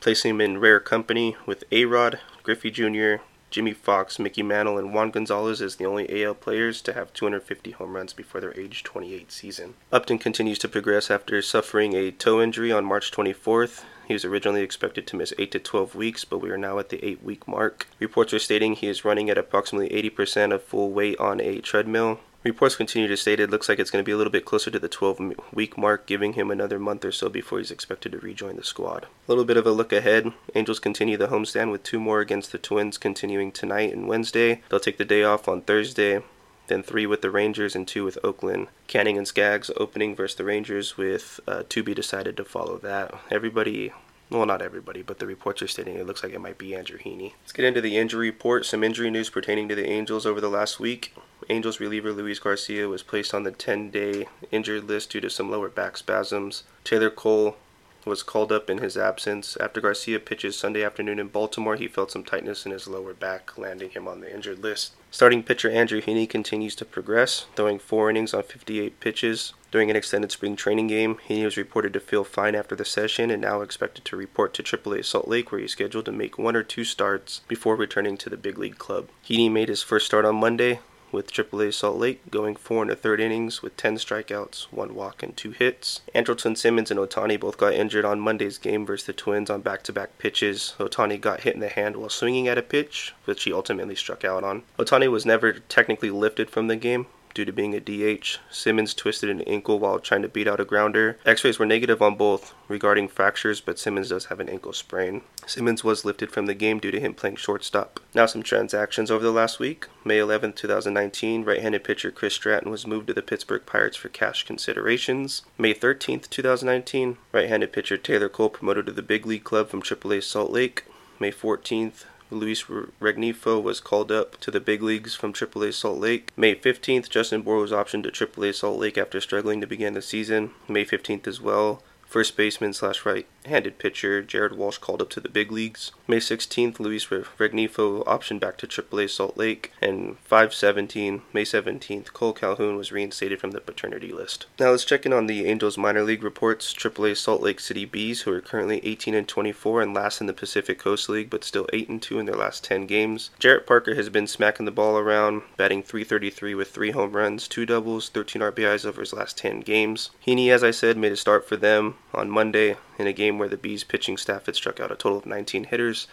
placing 0.00 0.30
him 0.30 0.40
in 0.40 0.58
rare 0.60 0.80
company 0.80 1.36
with 1.46 1.64
A 1.72 1.84
Rod, 1.86 2.20
Griffey 2.44 2.70
Jr., 2.70 3.16
Jimmie 3.50 3.72
Foxx, 3.72 4.18
Mickey 4.18 4.42
Mantle, 4.42 4.78
and 4.78 4.94
Juan 4.94 5.10
Gonzalez 5.10 5.60
as 5.60 5.76
the 5.76 5.86
only 5.86 6.24
AL 6.24 6.34
players 6.34 6.80
to 6.82 6.92
have 6.92 7.12
250 7.12 7.72
home 7.72 7.94
runs 7.94 8.12
before 8.12 8.40
their 8.40 8.58
age 8.58 8.84
28 8.84 9.32
season. 9.32 9.74
Upton 9.92 10.18
continues 10.18 10.58
to 10.60 10.68
progress 10.68 11.10
after 11.10 11.42
suffering 11.42 11.94
a 11.94 12.10
toe 12.10 12.40
injury 12.40 12.70
on 12.70 12.84
March 12.84 13.10
24th. 13.10 13.82
He 14.06 14.14
was 14.14 14.24
originally 14.24 14.62
expected 14.62 15.06
to 15.06 15.16
miss 15.16 15.32
8 15.38 15.52
to 15.52 15.58
12 15.60 15.94
weeks, 15.94 16.24
but 16.24 16.38
we 16.38 16.50
are 16.50 16.58
now 16.58 16.78
at 16.78 16.88
the 16.88 17.04
8 17.04 17.22
week 17.22 17.46
mark. 17.46 17.86
Reports 18.00 18.34
are 18.34 18.40
stating 18.40 18.74
he 18.74 18.88
is 18.88 19.04
running 19.04 19.30
at 19.30 19.38
approximately 19.38 19.88
80% 20.10 20.52
of 20.52 20.64
full 20.64 20.90
weight 20.90 21.18
on 21.18 21.40
a 21.40 21.60
treadmill. 21.60 22.18
Reports 22.42 22.74
continue 22.74 23.06
to 23.06 23.18
state 23.18 23.38
it 23.38 23.50
looks 23.50 23.68
like 23.68 23.78
it's 23.78 23.90
going 23.90 24.02
to 24.02 24.06
be 24.06 24.12
a 24.12 24.16
little 24.16 24.32
bit 24.32 24.46
closer 24.46 24.70
to 24.70 24.78
the 24.78 24.88
12 24.88 25.34
week 25.52 25.76
mark, 25.76 26.06
giving 26.06 26.32
him 26.32 26.50
another 26.50 26.78
month 26.78 27.04
or 27.04 27.12
so 27.12 27.28
before 27.28 27.58
he's 27.58 27.70
expected 27.70 28.12
to 28.12 28.18
rejoin 28.18 28.56
the 28.56 28.64
squad. 28.64 29.04
A 29.04 29.08
little 29.28 29.44
bit 29.44 29.58
of 29.58 29.66
a 29.66 29.72
look 29.72 29.92
ahead. 29.92 30.32
Angels 30.54 30.78
continue 30.78 31.18
the 31.18 31.28
homestand 31.28 31.70
with 31.70 31.82
two 31.82 32.00
more 32.00 32.20
against 32.20 32.50
the 32.50 32.56
Twins 32.58 32.96
continuing 32.96 33.52
tonight 33.52 33.92
and 33.92 34.08
Wednesday. 34.08 34.62
They'll 34.70 34.80
take 34.80 34.96
the 34.96 35.04
day 35.04 35.22
off 35.22 35.48
on 35.48 35.60
Thursday, 35.60 36.22
then 36.68 36.82
three 36.82 37.04
with 37.04 37.20
the 37.20 37.30
Rangers 37.30 37.76
and 37.76 37.86
two 37.86 38.04
with 38.04 38.18
Oakland. 38.24 38.68
Canning 38.86 39.18
and 39.18 39.28
Skaggs 39.28 39.70
opening 39.76 40.16
versus 40.16 40.38
the 40.38 40.44
Rangers 40.44 40.96
with 40.96 41.40
uh, 41.46 41.64
to 41.68 41.82
be 41.82 41.92
decided 41.92 42.38
to 42.38 42.44
follow 42.46 42.78
that. 42.78 43.12
Everybody 43.30 43.92
well, 44.30 44.46
not 44.46 44.62
everybody, 44.62 45.02
but 45.02 45.18
the 45.18 45.26
reports 45.26 45.60
are 45.60 45.68
stating 45.68 45.96
it 45.96 46.06
looks 46.06 46.22
like 46.22 46.32
it 46.32 46.40
might 46.40 46.56
be 46.56 46.74
Andrew 46.74 46.98
Heaney. 46.98 47.32
Let's 47.42 47.52
get 47.52 47.64
into 47.64 47.80
the 47.80 47.96
injury 47.96 48.30
report. 48.30 48.64
Some 48.64 48.84
injury 48.84 49.10
news 49.10 49.28
pertaining 49.28 49.68
to 49.68 49.74
the 49.74 49.88
Angels 49.88 50.24
over 50.24 50.40
the 50.40 50.48
last 50.48 50.78
week. 50.78 51.14
Angels 51.48 51.80
reliever 51.80 52.12
Luis 52.12 52.38
Garcia 52.38 52.88
was 52.88 53.02
placed 53.02 53.34
on 53.34 53.42
the 53.42 53.50
10 53.50 53.90
day 53.90 54.28
injured 54.52 54.84
list 54.84 55.10
due 55.10 55.20
to 55.20 55.30
some 55.30 55.50
lower 55.50 55.68
back 55.68 55.96
spasms. 55.96 56.62
Taylor 56.84 57.10
Cole 57.10 57.56
was 58.04 58.22
called 58.22 58.52
up 58.52 58.70
in 58.70 58.78
his 58.78 58.96
absence. 58.96 59.56
After 59.58 59.80
Garcia 59.80 60.18
pitches 60.20 60.56
Sunday 60.56 60.84
afternoon 60.84 61.18
in 61.18 61.28
Baltimore, 61.28 61.76
he 61.76 61.88
felt 61.88 62.10
some 62.10 62.24
tightness 62.24 62.64
in 62.64 62.72
his 62.72 62.88
lower 62.88 63.14
back, 63.14 63.56
landing 63.58 63.90
him 63.90 64.08
on 64.08 64.20
the 64.20 64.32
injured 64.32 64.62
list. 64.62 64.92
Starting 65.10 65.42
pitcher 65.42 65.70
Andrew 65.70 66.00
Heaney 66.00 66.28
continues 66.28 66.76
to 66.76 66.84
progress, 66.84 67.46
throwing 67.56 67.78
four 67.78 68.08
innings 68.08 68.32
on 68.32 68.44
58 68.44 69.00
pitches. 69.00 69.52
During 69.72 69.90
an 69.90 69.96
extended 69.96 70.30
spring 70.32 70.56
training 70.56 70.86
game, 70.86 71.16
Heaney 71.28 71.44
was 71.44 71.56
reported 71.56 71.92
to 71.92 72.00
feel 72.00 72.24
fine 72.24 72.54
after 72.54 72.76
the 72.76 72.84
session 72.84 73.30
and 73.30 73.42
now 73.42 73.60
expected 73.60 74.04
to 74.04 74.16
report 74.16 74.54
to 74.54 74.62
AAA 74.62 75.04
Salt 75.04 75.28
Lake, 75.28 75.50
where 75.50 75.60
he's 75.60 75.72
scheduled 75.72 76.04
to 76.06 76.12
make 76.12 76.38
one 76.38 76.56
or 76.56 76.62
two 76.62 76.84
starts 76.84 77.40
before 77.48 77.76
returning 77.76 78.16
to 78.18 78.30
the 78.30 78.36
big 78.36 78.58
league 78.58 78.78
club. 78.78 79.08
Heaney 79.24 79.50
made 79.50 79.68
his 79.68 79.82
first 79.82 80.06
start 80.06 80.24
on 80.24 80.36
Monday, 80.36 80.80
with 81.12 81.32
AAA 81.32 81.72
Salt 81.74 81.98
Lake, 81.98 82.30
going 82.30 82.56
four 82.56 82.82
and 82.82 82.90
a 82.90 82.96
third 82.96 83.20
innings 83.20 83.62
with 83.62 83.76
10 83.76 83.96
strikeouts, 83.96 84.64
one 84.70 84.94
walk, 84.94 85.22
and 85.22 85.36
two 85.36 85.50
hits. 85.50 86.00
Andrelton 86.14 86.56
Simmons 86.56 86.90
and 86.90 87.00
Ohtani 87.00 87.38
both 87.38 87.58
got 87.58 87.74
injured 87.74 88.04
on 88.04 88.20
Monday's 88.20 88.58
game 88.58 88.86
versus 88.86 89.06
the 89.06 89.12
Twins 89.12 89.50
on 89.50 89.60
back 89.60 89.82
to 89.84 89.92
back 89.92 90.18
pitches. 90.18 90.74
Ohtani 90.78 91.20
got 91.20 91.40
hit 91.40 91.54
in 91.54 91.60
the 91.60 91.68
hand 91.68 91.96
while 91.96 92.08
swinging 92.08 92.48
at 92.48 92.58
a 92.58 92.62
pitch, 92.62 93.14
which 93.24 93.44
he 93.44 93.52
ultimately 93.52 93.94
struck 93.94 94.24
out 94.24 94.44
on. 94.44 94.62
Ohtani 94.78 95.10
was 95.10 95.26
never 95.26 95.52
technically 95.52 96.10
lifted 96.10 96.50
from 96.50 96.68
the 96.68 96.76
game, 96.76 97.06
due 97.34 97.44
to 97.44 97.52
being 97.52 97.74
a 97.74 97.80
DH. 97.80 98.38
Simmons 98.50 98.94
twisted 98.94 99.30
an 99.30 99.42
ankle 99.42 99.78
while 99.78 99.98
trying 99.98 100.22
to 100.22 100.28
beat 100.28 100.48
out 100.48 100.60
a 100.60 100.64
grounder. 100.64 101.18
X 101.24 101.44
rays 101.44 101.58
were 101.58 101.66
negative 101.66 102.02
on 102.02 102.16
both 102.16 102.54
regarding 102.68 103.08
fractures, 103.08 103.60
but 103.60 103.78
Simmons 103.78 104.08
does 104.10 104.26
have 104.26 104.40
an 104.40 104.48
ankle 104.48 104.72
sprain. 104.72 105.22
Simmons 105.46 105.82
was 105.82 106.04
lifted 106.04 106.30
from 106.30 106.46
the 106.46 106.54
game 106.54 106.78
due 106.78 106.90
to 106.90 107.00
him 107.00 107.14
playing 107.14 107.36
shortstop. 107.36 108.00
Now, 108.14 108.26
some 108.26 108.42
transactions 108.42 109.10
over 109.10 109.24
the 109.24 109.30
last 109.30 109.58
week. 109.58 109.86
May 110.04 110.18
11, 110.18 110.54
2019, 110.54 111.44
right 111.44 111.62
handed 111.62 111.84
pitcher 111.84 112.10
Chris 112.10 112.34
Stratton 112.34 112.70
was 112.70 112.86
moved 112.86 113.06
to 113.08 113.14
the 113.14 113.22
Pittsburgh 113.22 113.64
Pirates 113.66 113.96
for 113.96 114.08
cash 114.08 114.44
considerations. 114.44 115.42
May 115.58 115.72
13, 115.72 116.20
2019, 116.20 117.18
right 117.32 117.48
handed 117.48 117.72
pitcher 117.72 117.96
Taylor 117.96 118.28
Cole 118.28 118.50
promoted 118.50 118.86
to 118.86 118.92
the 118.92 119.02
big 119.02 119.26
league 119.26 119.44
club 119.44 119.68
from 119.68 119.82
AAA 119.82 120.22
Salt 120.22 120.50
Lake. 120.50 120.84
May 121.18 121.30
14th, 121.30 122.04
Luis 122.30 122.62
Rengifo 122.64 123.62
was 123.62 123.80
called 123.80 124.12
up 124.12 124.38
to 124.40 124.50
the 124.50 124.60
big 124.60 124.82
leagues 124.82 125.14
from 125.14 125.32
AAA 125.32 125.74
Salt 125.74 125.98
Lake. 125.98 126.30
May 126.36 126.54
15th, 126.54 127.08
Justin 127.08 127.42
Bour 127.42 127.58
was 127.58 127.72
optioned 127.72 128.04
to 128.04 128.26
AAA 128.26 128.54
Salt 128.54 128.78
Lake 128.78 128.96
after 128.96 129.20
struggling 129.20 129.60
to 129.60 129.66
begin 129.66 129.94
the 129.94 130.02
season. 130.02 130.52
May 130.68 130.84
15th 130.84 131.26
as 131.26 131.40
well, 131.40 131.82
First 132.10 132.36
baseman 132.36 132.72
slash 132.72 132.98
right-handed 133.44 133.78
pitcher 133.78 134.22
Jared 134.22 134.56
Walsh 134.56 134.78
called 134.78 135.02
up 135.02 135.10
to 135.10 135.20
the 135.20 135.28
big 135.28 135.50
leagues. 135.50 135.92
May 136.06 136.18
16th, 136.18 136.78
Luis 136.78 137.06
Rengifo 137.06 138.04
optioned 138.04 138.40
back 138.40 138.56
to 138.58 138.66
AAA 138.66 139.10
Salt 139.10 139.36
Lake, 139.36 139.72
and 139.80 140.16
5-17, 140.24 141.22
May 141.32 141.44
17th, 141.44 142.12
Cole 142.12 142.32
Calhoun 142.32 142.76
was 142.76 142.92
reinstated 142.92 143.40
from 143.40 143.52
the 143.52 143.60
paternity 143.60 144.12
list. 144.12 144.46
Now 144.58 144.70
let's 144.70 144.84
check 144.84 145.06
in 145.06 145.12
on 145.12 145.26
the 145.26 145.46
Angels 145.46 145.78
minor 145.78 146.02
league 146.02 146.22
reports. 146.22 146.74
AAA 146.74 147.16
Salt 147.16 147.42
Lake 147.42 147.60
City 147.60 147.84
Bees, 147.84 148.22
who 148.22 148.32
are 148.32 148.40
currently 148.40 148.80
18 148.84 149.14
and 149.14 149.26
24 149.26 149.82
and 149.82 149.94
last 149.94 150.20
in 150.20 150.26
the 150.26 150.32
Pacific 150.32 150.78
Coast 150.78 151.08
League, 151.08 151.30
but 151.30 151.44
still 151.44 151.66
8 151.72 151.88
and 151.88 152.02
2 152.02 152.18
in 152.18 152.26
their 152.26 152.36
last 152.36 152.62
10 152.64 152.86
games. 152.86 153.30
Jarrett 153.38 153.66
Parker 153.66 153.94
has 153.94 154.08
been 154.08 154.26
smacking 154.26 154.66
the 154.66 154.70
ball 154.70 154.98
around, 154.98 155.42
batting 155.56 155.82
333 155.82 156.54
with 156.54 156.70
three 156.70 156.90
home 156.90 157.12
runs, 157.12 157.48
two 157.48 157.66
doubles, 157.66 158.08
13 158.08 158.42
RBIs 158.42 158.84
over 158.84 159.00
his 159.00 159.12
last 159.12 159.38
10 159.38 159.60
games. 159.60 160.10
Heaney, 160.24 160.50
as 160.50 160.62
I 160.62 160.70
said, 160.70 160.96
made 160.96 161.12
a 161.12 161.16
start 161.16 161.48
for 161.48 161.56
them 161.56 161.94
on 162.14 162.30
Monday 162.30 162.76
in 163.00 163.06
a 163.06 163.12
game 163.12 163.38
where 163.38 163.48
the 163.48 163.56
Bees 163.56 163.84
pitching 163.84 164.16
staff 164.16 164.46
had 164.46 164.54
struck 164.54 164.78
out 164.78 164.92
a 164.92 164.96
total 164.96 165.18
of 165.18 165.26
19 165.26 165.64
hitters, 165.64 166.06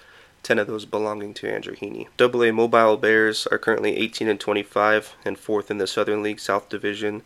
10 0.43 0.59
of 0.59 0.67
those 0.67 0.85
belonging 0.85 1.33
to 1.35 1.51
Andrew 1.51 1.75
Heaney. 1.75 2.07
AA 2.19 2.51
Mobile 2.51 2.97
Bears 2.97 3.47
are 3.47 3.57
currently 3.57 3.97
18 3.97 4.27
and 4.27 4.39
25 4.39 5.15
and 5.25 5.37
fourth 5.37 5.69
in 5.69 5.77
the 5.77 5.87
Southern 5.87 6.23
League 6.23 6.39
South 6.39 6.69
Division. 6.69 7.23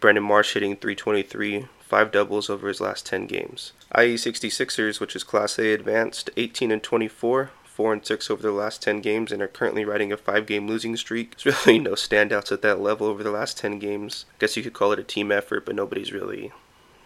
Brandon 0.00 0.24
Marsh 0.24 0.54
hitting 0.54 0.76
323, 0.76 1.68
five 1.80 2.10
doubles 2.10 2.50
over 2.50 2.68
his 2.68 2.80
last 2.80 3.06
10 3.06 3.26
games. 3.26 3.72
IE 3.96 4.16
66ers, 4.16 5.00
which 5.00 5.14
is 5.14 5.24
Class 5.24 5.58
A 5.58 5.72
advanced, 5.72 6.30
18 6.36 6.70
and 6.70 6.82
24, 6.82 7.50
4 7.64 7.92
and 7.92 8.06
6 8.06 8.30
over 8.30 8.42
their 8.42 8.52
last 8.52 8.82
10 8.82 9.00
games 9.00 9.32
and 9.32 9.42
are 9.42 9.48
currently 9.48 9.84
riding 9.84 10.12
a 10.12 10.16
5 10.16 10.46
game 10.46 10.68
losing 10.68 10.96
streak. 10.96 11.36
There's 11.42 11.66
really 11.66 11.78
no 11.78 11.92
standouts 11.92 12.52
at 12.52 12.62
that 12.62 12.80
level 12.80 13.06
over 13.06 13.22
the 13.22 13.30
last 13.30 13.58
10 13.58 13.78
games. 13.78 14.26
I 14.30 14.34
guess 14.40 14.56
you 14.56 14.62
could 14.62 14.72
call 14.72 14.92
it 14.92 14.98
a 14.98 15.04
team 15.04 15.32
effort, 15.32 15.66
but 15.66 15.74
nobody's 15.74 16.12
really 16.12 16.52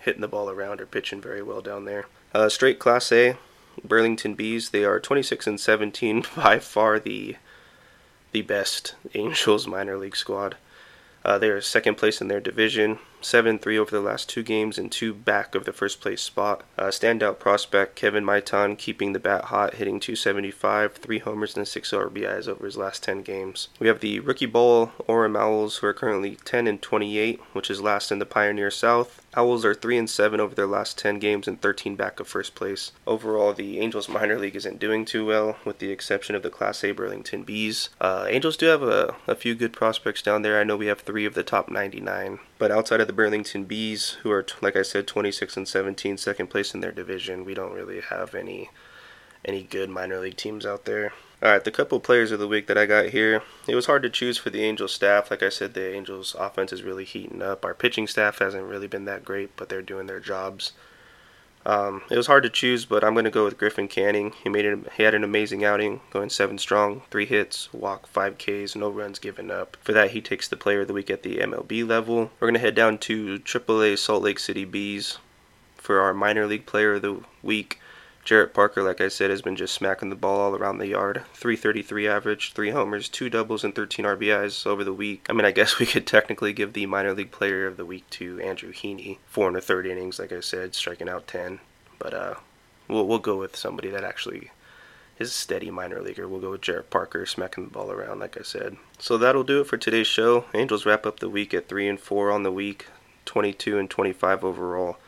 hitting 0.01 0.21
the 0.21 0.29
ball 0.29 0.51
around 0.51 0.81
or 0.81 0.87
pitching 0.87 1.21
very 1.21 1.43
well 1.43 1.61
down 1.61 1.85
there. 1.85 2.07
Uh, 2.35 2.49
straight 2.49 2.79
Class 2.79 3.11
A, 3.13 3.37
Burlington 3.85 4.35
Bees. 4.35 4.71
They 4.71 4.85
are 4.85 5.01
26 5.01 5.47
and 5.47 5.61
17, 5.61 6.25
by 6.37 6.59
far 6.59 6.99
the 6.99 7.37
the 8.31 8.43
best 8.43 8.95
Angels 9.15 9.67
minor 9.67 9.97
league 9.97 10.17
squad. 10.17 10.57
Uh, 11.25 11.39
they 11.39 11.49
are 11.49 11.61
second 11.61 11.97
place 11.97 12.21
in 12.21 12.29
their 12.29 12.41
division, 12.41 12.99
7 13.21 13.59
3 13.59 13.79
over 13.79 13.91
the 13.91 14.01
last 14.01 14.29
two 14.29 14.43
games, 14.43 14.79
and 14.79 14.91
two 14.91 15.13
back 15.13 15.55
of 15.55 15.65
the 15.65 15.73
first 15.73 16.01
place 16.01 16.21
spot. 16.21 16.63
Uh, 16.79 16.85
standout 16.85 17.39
prospect 17.39 17.97
Kevin 17.97 18.25
Maitan 18.25 18.79
keeping 18.79 19.13
the 19.13 19.19
bat 19.19 19.47
hot, 19.47 19.75
hitting 19.75 20.01
275, 20.01 20.95
three 20.95 21.19
homers 21.19 21.57
and 21.57 21.67
six 21.67 21.91
RBIs 21.91 22.49
over 22.49 22.65
his 22.65 22.77
last 22.77 23.03
10 23.03 23.23
games. 23.23 23.69
We 23.79 23.89
have 23.89 24.01
the 24.01 24.21
Rookie 24.21 24.47
Bowl 24.47 24.93
Orem 25.09 25.39
Owls, 25.39 25.79
who 25.79 25.87
are 25.87 25.95
currently 25.95 26.37
10 26.45 26.67
and 26.67 26.81
28, 26.81 27.41
which 27.53 27.71
is 27.71 27.81
last 27.81 28.13
in 28.13 28.19
the 28.19 28.27
Pioneer 28.27 28.71
South. 28.71 29.25
Owls 29.35 29.65
are 29.65 29.75
3 29.75 29.99
and 29.99 30.11
7 30.11 30.41
over 30.41 30.55
their 30.55 30.67
last 30.67 30.99
10 30.99 31.19
games 31.19 31.47
and 31.47 31.61
13 31.61 31.97
back 31.97 32.19
of 32.19 32.27
first 32.27 32.55
place. 32.55 32.93
Overall, 33.07 33.53
the 33.53 33.79
Angels 33.79 34.09
minor 34.09 34.39
league 34.39 34.57
isn't 34.57 34.81
doing 34.81 35.05
too 35.05 35.27
well, 35.27 35.57
with 35.65 35.79
the 35.79 35.91
exception 35.91 36.35
of 36.35 36.43
the 36.43 36.51
Class 36.51 36.83
A 36.83 36.93
Burlington 36.93 37.43
Bees. 37.43 37.91
Uh, 38.01 38.27
Angels 38.29 38.57
do 38.57 38.67
have 38.67 38.83
a, 38.83 39.15
a 39.27 39.35
few 39.35 39.55
good 39.55 39.73
prospects 39.73 40.23
down 40.23 40.43
there. 40.43 40.59
I 40.59 40.65
know 40.65 40.77
we 40.77 40.87
have 40.87 41.01
three 41.01 41.25
of 41.25 41.35
the 41.35 41.43
top 41.43 41.69
99. 41.69 42.39
But 42.59 42.73
outside 42.73 43.01
of 43.01 43.07
the 43.07 43.13
Burlington 43.13 43.65
Bees, 43.65 44.19
who 44.23 44.31
are, 44.33 44.45
like 44.61 44.77
I 44.77 44.83
said, 44.83 45.07
26 45.07 45.57
and 45.57 45.69
17, 45.69 46.19
second 46.19 46.49
place 46.49 46.75
in 46.75 46.81
their 46.81 46.93
division, 46.93 47.45
we 47.45 47.55
don't 47.55 47.73
really 47.73 48.01
have 48.01 48.35
any 48.35 48.71
any 49.45 49.63
good 49.63 49.89
minor 49.89 50.19
league 50.19 50.37
teams 50.37 50.67
out 50.67 50.85
there. 50.85 51.13
All 51.41 51.51
right, 51.53 51.63
the 51.63 51.71
couple 51.71 52.01
players 52.01 52.33
of 52.33 52.41
the 52.41 52.49
week 52.49 52.67
that 52.67 52.77
I 52.77 52.87
got 52.87 53.11
here. 53.11 53.43
It 53.69 53.77
was 53.77 53.87
hard 53.87 54.03
to 54.03 54.11
choose 54.11 54.37
for 54.37 54.51
the 54.51 54.65
Angels 54.65 54.93
staff. 54.93 55.31
Like 55.31 55.43
I 55.43 55.49
said, 55.49 55.75
the 55.75 55.95
Angels 55.95 56.35
offense 56.37 56.73
is 56.73 56.83
really 56.83 57.05
heating 57.05 57.41
up. 57.41 57.65
Our 57.65 57.75
pitching 57.75 58.09
staff 58.09 58.41
hasn't 58.41 58.65
really 58.65 58.89
been 58.89 59.05
that 59.05 59.25
great, 59.25 59.57
but 59.57 59.69
they're 59.69 59.81
doing 59.81 60.07
their 60.07 60.19
jobs. 60.19 60.73
Um, 61.67 62.03
it 62.11 62.17
was 62.17 62.27
hard 62.27 62.45
to 62.45 62.51
choose, 62.51 62.85
but 62.85 63.05
I'm 63.05 63.13
going 63.13 63.25
to 63.25 63.31
go 63.31 63.45
with 63.45 63.59
Griffin 63.59 63.89
Canning. 63.89 64.33
He 64.43 64.49
made 64.49 64.65
it. 64.65 64.79
He 64.97 65.03
had 65.03 65.15
an 65.15 65.25
amazing 65.25 65.65
outing, 65.65 66.01
going 66.11 66.31
seven 66.31 66.59
strong, 66.59 67.03
three 67.11 67.27
hits, 67.27 67.73
walk, 67.73 68.07
five 68.07 68.39
Ks, 68.39 68.75
no 68.75 68.89
runs 68.89 69.19
given 69.19 69.51
up. 69.51 69.77
For 69.81 69.93
that, 69.93 70.13
he 70.13 70.21
takes 70.21 70.49
the 70.49 70.57
Player 70.57 70.83
of 70.83 70.89
the 70.89 70.95
Week 70.95 71.11
at 71.11 71.23
the 71.23 71.39
MLB 71.39 71.87
level. 71.87 72.31
We're 72.41 72.49
going 72.49 72.55
to 72.55 72.61
head 72.61 72.75
down 72.75 72.99
to 72.99 73.39
AAA 73.41 73.99
Salt 73.99 74.23
Lake 74.23 74.39
City 74.39 74.65
Bees 74.65 75.19
for 75.77 76.01
our 76.01 76.15
minor 76.15 76.47
league 76.47 76.67
Player 76.67 76.95
of 76.95 77.03
the 77.03 77.21
Week. 77.43 77.79
Jarrett 78.29 78.53
Parker, 78.53 78.83
like 78.83 79.01
I 79.01 79.09
said, 79.09 79.31
has 79.31 79.41
been 79.41 79.57
just 79.57 79.73
smacking 79.73 80.11
the 80.11 80.15
ball 80.15 80.39
all 80.39 80.55
around 80.55 80.77
the 80.77 80.89
yard. 80.89 81.23
333 81.33 82.07
average, 82.07 82.53
three 82.53 82.69
homers, 82.69 83.09
two 83.09 83.31
doubles, 83.31 83.65
and 83.65 83.75
13 83.75 84.05
RBIs 84.05 84.67
over 84.67 84.85
the 84.85 84.93
week. 84.93 85.25
I 85.31 85.33
mean, 85.33 85.47
I 85.47 85.51
guess 85.51 85.79
we 85.79 85.87
could 85.87 86.07
technically 86.07 86.53
give 86.53 86.75
the 86.75 86.85
minor 86.85 87.15
league 87.15 87.31
player 87.31 87.67
of 87.67 87.79
the 87.79 87.87
week 87.87 88.05
to 88.11 88.39
Andrew 88.41 88.71
Heaney. 88.71 89.17
Four 89.25 89.49
and 89.49 89.57
a 89.57 89.63
third 89.63 89.87
innings, 89.87 90.19
like 90.19 90.31
I 90.31 90.41
said, 90.41 90.75
striking 90.75 91.09
out 91.09 91.27
10. 91.27 91.61
But 91.99 92.13
uh, 92.13 92.35
we'll 92.87 93.07
we'll 93.07 93.19
go 93.19 93.39
with 93.39 93.57
somebody 93.57 93.89
that 93.89 94.05
actually 94.05 94.51
is 95.19 95.31
a 95.31 95.33
steady 95.33 95.71
minor 95.71 96.03
leaguer. 96.03 96.29
We'll 96.29 96.43
go 96.43 96.51
with 96.51 96.61
Jarrett 96.61 96.91
Parker, 96.91 97.25
smacking 97.25 97.65
the 97.65 97.71
ball 97.71 97.91
around, 97.91 98.19
like 98.19 98.37
I 98.39 98.43
said. 98.43 98.77
So 98.99 99.17
that'll 99.17 99.43
do 99.43 99.63
it 99.63 99.69
for 99.69 99.79
today's 99.79 100.07
show. 100.07 100.45
Angels 100.53 100.85
wrap 100.85 101.07
up 101.07 101.21
the 101.21 101.31
week 101.31 101.55
at 101.55 101.67
three 101.67 101.89
and 101.89 101.99
four 101.99 102.31
on 102.31 102.43
the 102.43 102.53
week, 102.53 102.89
22 103.25 103.79
and 103.79 103.89
25 103.89 104.45
overall. 104.45 104.99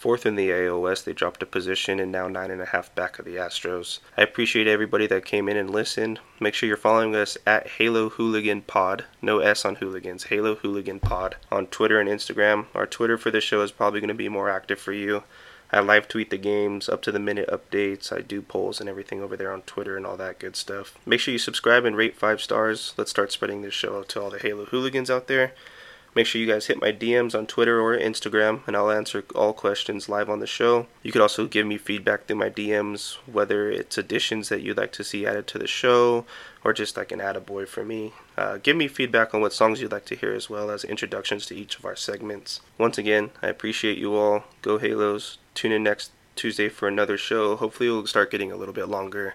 Fourth 0.00 0.24
in 0.24 0.34
the 0.34 0.48
AOS, 0.48 1.04
they 1.04 1.12
dropped 1.12 1.42
a 1.42 1.46
position 1.46 2.00
and 2.00 2.10
now 2.10 2.26
nine 2.26 2.50
and 2.50 2.62
a 2.62 2.64
half 2.64 2.94
back 2.94 3.18
of 3.18 3.26
the 3.26 3.36
Astros. 3.36 3.98
I 4.16 4.22
appreciate 4.22 4.66
everybody 4.66 5.06
that 5.06 5.26
came 5.26 5.46
in 5.46 5.58
and 5.58 5.68
listened. 5.68 6.20
Make 6.40 6.54
sure 6.54 6.66
you're 6.66 6.78
following 6.78 7.14
us 7.14 7.36
at 7.46 7.68
Halo 7.68 8.08
Hooligan 8.08 8.62
Pod. 8.62 9.04
No 9.20 9.40
S 9.40 9.66
on 9.66 9.74
hooligans. 9.74 10.24
Halo 10.24 10.54
Hooligan 10.54 11.00
Pod 11.00 11.36
on 11.52 11.66
Twitter 11.66 12.00
and 12.00 12.08
Instagram. 12.08 12.64
Our 12.74 12.86
Twitter 12.86 13.18
for 13.18 13.30
this 13.30 13.44
show 13.44 13.60
is 13.60 13.72
probably 13.72 14.00
going 14.00 14.08
to 14.08 14.14
be 14.14 14.30
more 14.30 14.48
active 14.48 14.80
for 14.80 14.94
you. 14.94 15.22
I 15.70 15.80
live 15.80 16.08
tweet 16.08 16.30
the 16.30 16.38
games, 16.38 16.88
up 16.88 17.02
to 17.02 17.12
the 17.12 17.18
minute 17.18 17.50
updates. 17.50 18.10
I 18.10 18.22
do 18.22 18.40
polls 18.40 18.80
and 18.80 18.88
everything 18.88 19.20
over 19.22 19.36
there 19.36 19.52
on 19.52 19.60
Twitter 19.62 19.98
and 19.98 20.06
all 20.06 20.16
that 20.16 20.38
good 20.38 20.56
stuff. 20.56 20.96
Make 21.04 21.20
sure 21.20 21.32
you 21.32 21.38
subscribe 21.38 21.84
and 21.84 21.94
rate 21.94 22.16
five 22.16 22.40
stars. 22.40 22.94
Let's 22.96 23.10
start 23.10 23.32
spreading 23.32 23.60
this 23.60 23.74
show 23.74 23.98
out 23.98 24.08
to 24.08 24.22
all 24.22 24.30
the 24.30 24.38
Halo 24.38 24.64
hooligans 24.64 25.10
out 25.10 25.26
there. 25.26 25.52
Make 26.14 26.26
sure 26.26 26.40
you 26.40 26.46
guys 26.46 26.66
hit 26.66 26.80
my 26.80 26.92
DMs 26.92 27.38
on 27.38 27.46
Twitter 27.46 27.80
or 27.80 27.96
Instagram, 27.96 28.66
and 28.66 28.76
I'll 28.76 28.90
answer 28.90 29.24
all 29.34 29.52
questions 29.52 30.08
live 30.08 30.28
on 30.28 30.40
the 30.40 30.46
show. 30.46 30.86
You 31.04 31.12
could 31.12 31.22
also 31.22 31.46
give 31.46 31.66
me 31.66 31.78
feedback 31.78 32.26
through 32.26 32.36
my 32.36 32.50
DMs, 32.50 33.16
whether 33.26 33.70
it's 33.70 33.96
additions 33.96 34.48
that 34.48 34.62
you'd 34.62 34.76
like 34.76 34.92
to 34.92 35.04
see 35.04 35.24
added 35.24 35.46
to 35.48 35.58
the 35.58 35.68
show 35.68 36.24
or 36.64 36.72
just 36.72 36.96
like 36.96 37.12
an 37.12 37.20
attaboy 37.20 37.68
for 37.68 37.84
me. 37.84 38.12
Uh, 38.36 38.58
give 38.58 38.76
me 38.76 38.88
feedback 38.88 39.32
on 39.34 39.40
what 39.40 39.52
songs 39.52 39.80
you'd 39.80 39.92
like 39.92 40.04
to 40.06 40.16
hear 40.16 40.34
as 40.34 40.50
well 40.50 40.70
as 40.70 40.82
introductions 40.82 41.46
to 41.46 41.56
each 41.56 41.78
of 41.78 41.84
our 41.84 41.96
segments. 41.96 42.60
Once 42.76 42.98
again, 42.98 43.30
I 43.40 43.46
appreciate 43.46 43.98
you 43.98 44.14
all. 44.14 44.44
Go 44.62 44.78
Halos. 44.78 45.38
Tune 45.54 45.72
in 45.72 45.84
next 45.84 46.10
Tuesday 46.34 46.68
for 46.68 46.88
another 46.88 47.16
show. 47.16 47.56
Hopefully, 47.56 47.88
we'll 47.88 48.06
start 48.06 48.30
getting 48.30 48.50
a 48.50 48.56
little 48.56 48.74
bit 48.74 48.88
longer. 48.88 49.34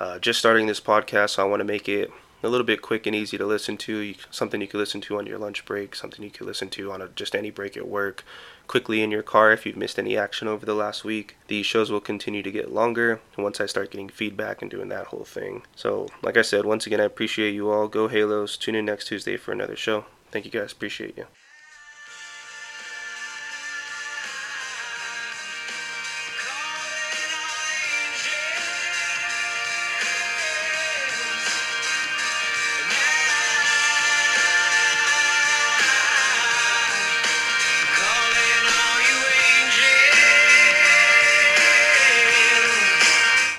Uh, 0.00 0.18
just 0.18 0.38
starting 0.38 0.66
this 0.66 0.80
podcast, 0.80 1.30
so 1.30 1.42
I 1.42 1.46
want 1.46 1.60
to 1.60 1.64
make 1.64 1.88
it 1.88 2.10
a 2.42 2.48
little 2.48 2.66
bit 2.66 2.82
quick 2.82 3.06
and 3.06 3.16
easy 3.16 3.36
to 3.38 3.46
listen 3.46 3.76
to. 3.76 4.14
something 4.30 4.60
you 4.60 4.66
can 4.66 4.80
listen 4.80 5.00
to 5.02 5.18
on 5.18 5.26
your 5.26 5.38
lunch 5.38 5.64
break, 5.64 5.94
something 5.94 6.22
you 6.22 6.30
can 6.30 6.46
listen 6.46 6.68
to 6.70 6.92
on 6.92 7.02
a, 7.02 7.08
just 7.08 7.34
any 7.34 7.50
break 7.50 7.76
at 7.76 7.88
work, 7.88 8.24
quickly 8.66 9.02
in 9.02 9.10
your 9.10 9.22
car 9.22 9.52
if 9.52 9.66
you've 9.66 9.76
missed 9.76 9.98
any 9.98 10.16
action 10.16 10.46
over 10.46 10.64
the 10.64 10.74
last 10.74 11.04
week. 11.04 11.36
These 11.48 11.66
shows 11.66 11.90
will 11.90 12.00
continue 12.00 12.42
to 12.42 12.50
get 12.50 12.72
longer 12.72 13.20
once 13.36 13.60
I 13.60 13.66
start 13.66 13.90
getting 13.90 14.08
feedback 14.08 14.62
and 14.62 14.70
doing 14.70 14.88
that 14.88 15.06
whole 15.06 15.24
thing. 15.24 15.62
So, 15.74 16.08
like 16.22 16.36
I 16.36 16.42
said, 16.42 16.64
once 16.64 16.86
again, 16.86 17.00
I 17.00 17.04
appreciate 17.04 17.54
you 17.54 17.70
all. 17.70 17.88
Go 17.88 18.08
Halos. 18.08 18.56
Tune 18.56 18.74
in 18.74 18.84
next 18.84 19.08
Tuesday 19.08 19.36
for 19.36 19.52
another 19.52 19.76
show. 19.76 20.04
Thank 20.30 20.44
you 20.44 20.50
guys. 20.50 20.72
Appreciate 20.72 21.16
you. 21.16 21.26